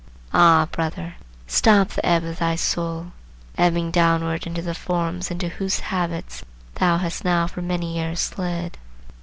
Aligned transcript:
Ah! 0.33 0.67
brother, 0.71 1.13
stop 1.45 1.89
the 1.89 2.03
ebb 2.03 2.23
of 2.23 2.39
thy 2.39 2.55
soul,—ebbing 2.55 3.91
downward 3.91 4.47
into 4.47 4.63
the 4.63 4.73
forms 4.73 5.29
into 5.29 5.47
whose 5.49 5.79
habits 5.79 6.43
thou 6.73 6.97
hast 6.97 7.23
now 7.23 7.45
for 7.45 7.61
many 7.61 7.93
years 7.97 8.19
slid. 8.19 8.79